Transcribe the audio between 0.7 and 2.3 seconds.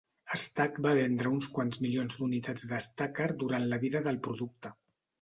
va vendre uns quants milions